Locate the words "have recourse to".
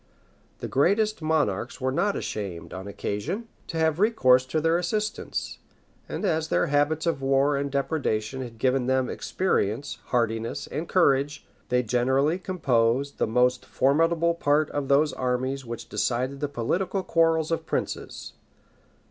3.77-4.59